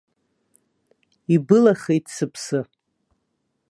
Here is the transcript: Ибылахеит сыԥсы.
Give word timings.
Ибылахеит 1.33 2.05
сыԥсы. 2.15 2.59